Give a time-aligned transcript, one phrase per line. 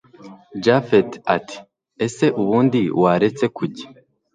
[0.63, 1.57] japhet ati
[2.05, 3.85] ese ubundi waretse kujya